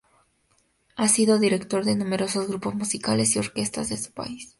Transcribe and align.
Ha 0.95 1.07
sido 1.07 1.37
director 1.37 1.85
de 1.85 1.95
numerosos 1.95 2.47
grupos 2.47 2.73
musicales 2.73 3.35
y 3.35 3.37
orquestas 3.37 3.89
de 3.89 3.97
su 3.97 4.11
país. 4.11 4.49